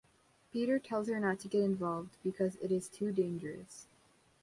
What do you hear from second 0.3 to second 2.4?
Peter tells her not to get involved